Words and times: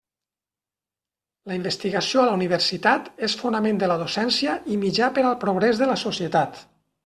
La 1.51 1.57
investigació 1.59 2.23
a 2.23 2.23
la 2.31 2.39
Universitat 2.39 3.13
és 3.29 3.37
fonament 3.43 3.83
de 3.87 3.93
la 3.95 4.01
docència 4.07 4.57
i 4.77 4.81
mitjà 4.89 5.15
per 5.19 5.29
al 5.33 5.41
progrés 5.49 5.85
de 5.87 5.93
la 5.95 6.03
societat. 6.09 6.69